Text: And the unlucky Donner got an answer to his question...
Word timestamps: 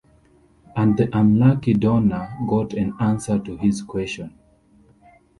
And 0.75 0.97
the 0.97 1.15
unlucky 1.15 1.75
Donner 1.75 2.35
got 2.49 2.73
an 2.73 2.95
answer 2.99 3.37
to 3.37 3.55
his 3.57 3.83
question... 3.83 4.33